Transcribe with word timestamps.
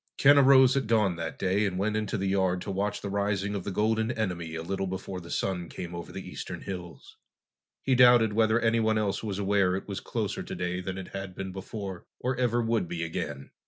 Ken 0.17 0.35
arose 0.39 0.75
at 0.75 0.87
dawn 0.87 1.15
that 1.17 1.37
day 1.37 1.63
and 1.67 1.77
went 1.77 1.95
into 1.95 2.17
the 2.17 2.25
yard 2.25 2.59
to 2.61 2.71
watch 2.71 3.01
the 3.01 3.09
rising 3.11 3.53
of 3.53 3.63
the 3.63 3.69
golden 3.71 4.09
enemy 4.11 4.55
a 4.55 4.63
little 4.63 4.87
before 4.87 5.21
the 5.21 5.29
sun 5.29 5.69
came 5.69 5.93
over 5.93 6.11
the 6.11 6.27
eastern 6.27 6.61
hills. 6.61 7.17
He 7.83 7.93
doubted 7.93 8.33
whether 8.33 8.59
anyone 8.59 8.97
else 8.97 9.21
was 9.21 9.37
aware 9.37 9.75
it 9.75 9.87
was 9.87 9.99
closer 9.99 10.41
today 10.41 10.81
than 10.81 10.97
it 10.97 11.09
had 11.09 11.35
been 11.35 11.51
before, 11.51 12.07
or 12.19 12.35
ever 12.35 12.63
would 12.63 12.87
be 12.87 13.03
again. 13.03 13.51